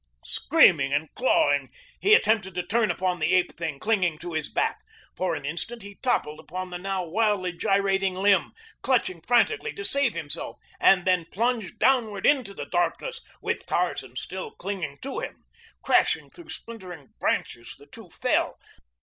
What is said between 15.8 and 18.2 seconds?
Crashing through splintering branches the two